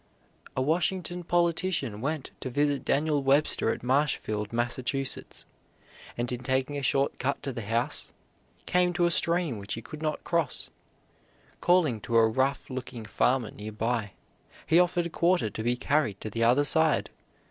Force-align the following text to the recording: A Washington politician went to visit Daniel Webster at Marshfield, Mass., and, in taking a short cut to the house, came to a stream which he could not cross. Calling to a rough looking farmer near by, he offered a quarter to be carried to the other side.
A 0.57 0.63
Washington 0.63 1.23
politician 1.23 2.01
went 2.01 2.31
to 2.39 2.49
visit 2.49 2.83
Daniel 2.83 3.21
Webster 3.21 3.71
at 3.71 3.83
Marshfield, 3.83 4.51
Mass., 4.51 4.79
and, 4.79 6.31
in 6.31 6.41
taking 6.41 6.75
a 6.75 6.81
short 6.81 7.19
cut 7.19 7.43
to 7.43 7.53
the 7.53 7.61
house, 7.61 8.11
came 8.65 8.93
to 8.93 9.05
a 9.05 9.11
stream 9.11 9.59
which 9.59 9.75
he 9.75 9.81
could 9.83 10.01
not 10.01 10.23
cross. 10.23 10.71
Calling 11.59 12.01
to 12.01 12.15
a 12.17 12.27
rough 12.27 12.67
looking 12.71 13.05
farmer 13.05 13.51
near 13.51 13.71
by, 13.73 14.13
he 14.65 14.79
offered 14.79 15.05
a 15.05 15.09
quarter 15.11 15.51
to 15.51 15.61
be 15.61 15.75
carried 15.77 16.19
to 16.21 16.31
the 16.31 16.43
other 16.43 16.63
side. 16.63 17.11